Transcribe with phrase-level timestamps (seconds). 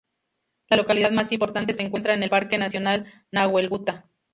[0.67, 4.09] La localidad más importante se encuentra en el Parque Nacional Nahuelbuta.